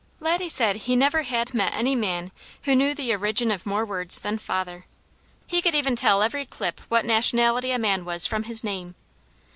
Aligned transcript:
Laddie 0.19 0.49
said 0.49 0.77
he 0.77 0.95
never 0.95 1.21
had 1.21 1.53
met 1.53 1.75
any 1.75 1.95
man 1.95 2.31
who 2.63 2.75
knew 2.75 2.95
the 2.95 3.13
origin 3.13 3.51
of 3.51 3.67
more 3.67 3.85
words 3.85 4.21
than 4.21 4.39
father. 4.39 4.87
He 5.45 5.61
could 5.61 5.75
even 5.75 5.95
tell 5.95 6.23
every 6.23 6.43
clip 6.47 6.81
what 6.89 7.05
nationality 7.05 7.69
a 7.71 7.77
man 7.77 8.03
was 8.03 8.25
from 8.25 8.45
his 8.45 8.63
name. 8.63 8.95